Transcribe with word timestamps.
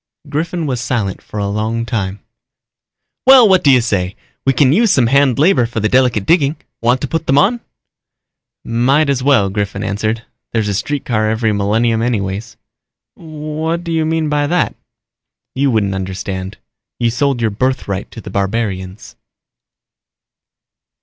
Griffin 0.29 0.65
was 0.65 0.81
silent 0.81 1.21
for 1.21 1.37
a 1.37 1.47
long 1.47 1.85
time. 1.85 2.21
"Well, 3.27 3.47
what 3.47 3.63
do 3.63 3.69
you 3.69 3.81
say? 3.81 4.15
We 4.47 4.51
can 4.53 4.73
use 4.73 4.91
some 4.91 5.05
hand 5.05 5.37
labor 5.37 5.67
for 5.67 5.79
the 5.79 5.87
delicate 5.87 6.25
digging. 6.25 6.55
Want 6.81 7.01
to 7.01 7.07
put 7.07 7.27
them 7.27 7.37
on?" 7.37 7.59
"Might 8.65 9.11
as 9.11 9.21
well." 9.21 9.51
Griffin 9.51 9.83
answered. 9.83 10.23
"There's 10.53 10.67
a 10.69 10.73
streetcar 10.73 11.29
every 11.29 11.53
millennium 11.53 12.01
anyway." 12.01 12.41
"What 13.13 13.83
do 13.83 13.91
you 13.91 14.03
mean 14.07 14.27
by 14.27 14.47
that?" 14.47 14.73
"You 15.53 15.69
wouldn't 15.69 15.93
understand. 15.93 16.57
You 16.99 17.11
sold 17.11 17.39
your 17.39 17.51
birthright 17.51 18.09
to 18.09 18.21
the 18.21 18.31
barbarians." 18.31 19.15